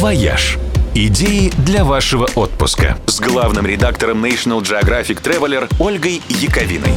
«Вояж». 0.00 0.58
Идеи 0.94 1.52
для 1.66 1.84
вашего 1.84 2.28
отпуска 2.36 2.96
с 3.06 3.18
главным 3.18 3.66
редактором 3.66 4.24
National 4.24 4.62
Geographic 4.62 5.20
Traveler 5.20 5.68
Ольгой 5.80 6.22
Яковиной. 6.28 6.92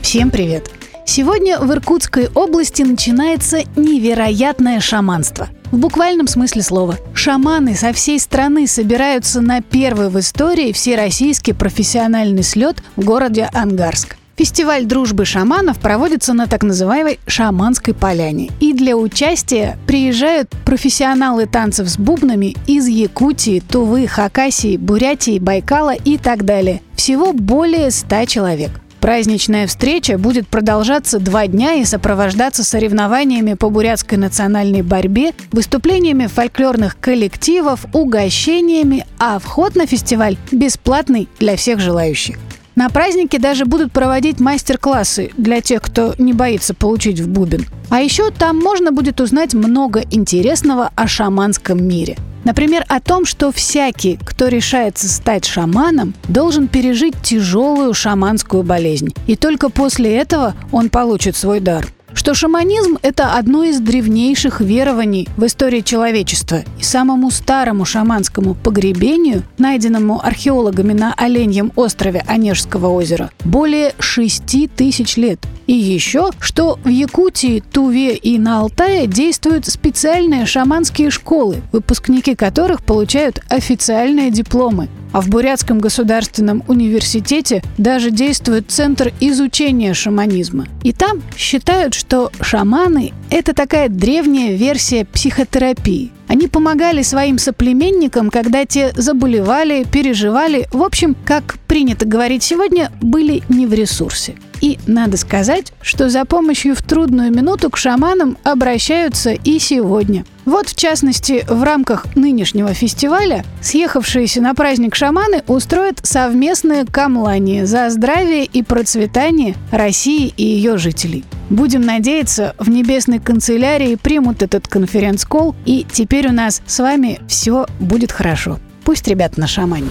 Всем 0.00 0.28
привет! 0.32 0.68
Сегодня 1.06 1.60
в 1.60 1.72
Иркутской 1.72 2.28
области 2.34 2.82
начинается 2.82 3.62
невероятное 3.76 4.80
шаманство. 4.80 5.50
В 5.70 5.78
буквальном 5.78 6.26
смысле 6.26 6.62
слова. 6.62 6.98
Шаманы 7.14 7.76
со 7.76 7.92
всей 7.92 8.18
страны 8.18 8.66
собираются 8.66 9.40
на 9.40 9.62
первый 9.62 10.08
в 10.08 10.18
истории 10.18 10.72
всероссийский 10.72 11.54
профессиональный 11.54 12.42
слет 12.42 12.82
в 12.96 13.04
городе 13.04 13.48
Ангарск. 13.52 14.16
Фестиваль 14.42 14.86
дружбы 14.86 15.24
шаманов 15.24 15.78
проводится 15.78 16.32
на 16.32 16.48
так 16.48 16.64
называемой 16.64 17.20
шаманской 17.28 17.94
поляне. 17.94 18.50
И 18.58 18.72
для 18.72 18.96
участия 18.96 19.78
приезжают 19.86 20.50
профессионалы 20.64 21.46
танцев 21.46 21.88
с 21.88 21.96
бубнами 21.96 22.56
из 22.66 22.88
Якутии, 22.88 23.60
Тувы, 23.60 24.08
Хакасии, 24.08 24.76
Бурятии, 24.76 25.38
Байкала 25.38 25.94
и 25.94 26.18
так 26.18 26.44
далее. 26.44 26.82
Всего 26.96 27.32
более 27.32 27.92
100 27.92 28.24
человек. 28.24 28.72
Праздничная 28.98 29.68
встреча 29.68 30.18
будет 30.18 30.48
продолжаться 30.48 31.20
два 31.20 31.46
дня 31.46 31.74
и 31.74 31.84
сопровождаться 31.84 32.64
соревнованиями 32.64 33.54
по 33.54 33.70
бурятской 33.70 34.18
национальной 34.18 34.82
борьбе, 34.82 35.34
выступлениями 35.52 36.26
фольклорных 36.26 36.98
коллективов, 36.98 37.86
угощениями, 37.92 39.06
а 39.20 39.38
вход 39.38 39.76
на 39.76 39.86
фестиваль 39.86 40.36
бесплатный 40.50 41.28
для 41.38 41.54
всех 41.54 41.78
желающих. 41.78 42.38
На 42.74 42.88
празднике 42.88 43.38
даже 43.38 43.66
будут 43.66 43.92
проводить 43.92 44.40
мастер-классы 44.40 45.30
для 45.36 45.60
тех, 45.60 45.82
кто 45.82 46.14
не 46.18 46.32
боится 46.32 46.74
получить 46.74 47.20
в 47.20 47.28
бубен. 47.28 47.66
А 47.90 48.00
еще 48.00 48.30
там 48.30 48.58
можно 48.58 48.92
будет 48.92 49.20
узнать 49.20 49.52
много 49.52 50.02
интересного 50.10 50.90
о 50.94 51.06
шаманском 51.06 51.86
мире. 51.86 52.16
Например, 52.44 52.84
о 52.88 53.00
том, 53.00 53.24
что 53.24 53.52
всякий, 53.52 54.18
кто 54.24 54.48
решается 54.48 55.08
стать 55.08 55.44
шаманом, 55.44 56.14
должен 56.28 56.66
пережить 56.66 57.14
тяжелую 57.22 57.94
шаманскую 57.94 58.62
болезнь. 58.62 59.14
И 59.26 59.36
только 59.36 59.68
после 59.68 60.16
этого 60.16 60.54
он 60.72 60.88
получит 60.88 61.36
свой 61.36 61.60
дар 61.60 61.86
что 62.14 62.34
шаманизм– 62.34 62.98
это 63.02 63.34
одно 63.34 63.64
из 63.64 63.80
древнейших 63.80 64.60
верований 64.60 65.28
в 65.36 65.46
истории 65.46 65.80
человечества. 65.80 66.62
И 66.78 66.82
самому 66.82 67.30
старому 67.30 67.84
шаманскому 67.84 68.54
погребению, 68.54 69.42
найденному 69.58 70.24
археологами 70.24 70.92
на 70.92 71.14
Оленьем 71.14 71.72
острове 71.76 72.24
Онежского 72.26 72.88
озера, 72.88 73.30
более 73.44 73.94
6 73.98 74.74
тысяч 74.74 75.16
лет. 75.16 75.40
И 75.66 75.74
еще, 75.74 76.30
что 76.40 76.78
в 76.84 76.88
Якутии, 76.88 77.62
Туве 77.72 78.16
и 78.16 78.38
на 78.38 78.60
Алтае 78.60 79.06
действуют 79.06 79.66
специальные 79.66 80.46
шаманские 80.46 81.10
школы, 81.10 81.62
выпускники 81.72 82.34
которых 82.34 82.82
получают 82.82 83.40
официальные 83.48 84.30
дипломы. 84.30 84.88
А 85.12 85.20
в 85.20 85.28
Бурятском 85.28 85.78
государственном 85.78 86.64
университете 86.68 87.62
даже 87.78 88.10
действует 88.10 88.70
Центр 88.70 89.12
изучения 89.20 89.94
шаманизма. 89.94 90.66
И 90.82 90.92
там 90.92 91.22
считают, 91.36 91.94
что 91.94 92.30
шаманы– 92.40 93.12
это 93.30 93.54
такая 93.54 93.88
древняя 93.88 94.56
версия 94.56 95.04
психотерапии. 95.04 96.10
Они 96.32 96.48
помогали 96.48 97.02
своим 97.02 97.36
соплеменникам, 97.36 98.30
когда 98.30 98.64
те 98.64 98.92
заболевали, 98.96 99.84
переживали, 99.84 100.66
в 100.72 100.82
общем, 100.82 101.14
как 101.26 101.58
принято 101.68 102.06
говорить 102.06 102.42
сегодня, 102.42 102.90
были 103.02 103.42
не 103.50 103.66
в 103.66 103.74
ресурсе. 103.74 104.36
И 104.62 104.78
надо 104.86 105.18
сказать, 105.18 105.74
что 105.82 106.08
за 106.08 106.24
помощью 106.24 106.74
в 106.74 106.80
трудную 106.80 107.30
минуту 107.30 107.68
к 107.68 107.76
шаманам 107.76 108.38
обращаются 108.44 109.32
и 109.32 109.58
сегодня. 109.58 110.24
Вот, 110.46 110.70
в 110.70 110.74
частности, 110.74 111.44
в 111.46 111.62
рамках 111.64 112.06
нынешнего 112.16 112.72
фестиваля 112.72 113.44
съехавшиеся 113.60 114.40
на 114.40 114.54
праздник 114.54 114.94
шаманы 114.94 115.42
устроят 115.48 116.00
совместное 116.02 116.86
камлание 116.86 117.66
за 117.66 117.90
здравие 117.90 118.46
и 118.46 118.62
процветание 118.62 119.54
России 119.70 120.32
и 120.34 120.44
ее 120.44 120.78
жителей. 120.78 121.24
Будем 121.52 121.82
надеяться, 121.82 122.54
в 122.58 122.70
небесной 122.70 123.18
канцелярии 123.18 123.96
примут 123.96 124.42
этот 124.42 124.68
конференц-колл, 124.68 125.54
и 125.66 125.86
теперь 125.92 126.28
у 126.28 126.32
нас 126.32 126.62
с 126.66 126.78
вами 126.78 127.20
все 127.28 127.66
будет 127.78 128.10
хорошо. 128.10 128.58
Пусть 128.84 129.06
ребята 129.06 129.38
на 129.38 129.46
шамане. 129.46 129.90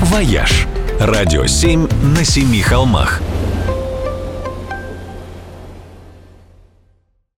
«Вояж»– 0.00 0.66
радио 0.98 1.44
7 1.44 1.88
на 2.16 2.24
семи 2.24 2.62
холмах– 2.62 3.20